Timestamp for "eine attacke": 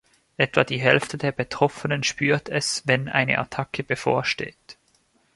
3.07-3.83